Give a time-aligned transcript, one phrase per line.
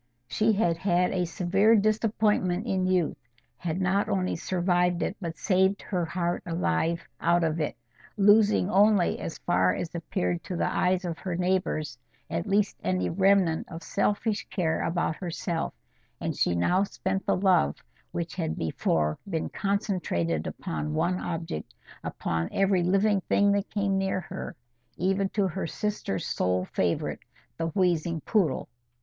[0.25, 3.19] She had had a severe disappointment in youth,
[3.57, 7.77] had not only survived it, but saved her heart alive out of it,
[8.17, 11.99] losing only, as far as appeared to the eyes of her neighbours
[12.31, 15.71] at least, any remnant of selfish care about herself;
[16.19, 17.75] and she now spent the love
[18.11, 24.19] which had before been concentrated upon one object, upon every living thing that came near
[24.21, 24.55] her,
[24.97, 27.19] even to her sister's sole favourite,
[27.59, 28.67] the wheezing poodle.